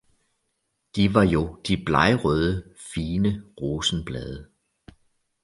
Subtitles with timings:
[0.95, 4.47] De var jo de blegrøde fine rosenblade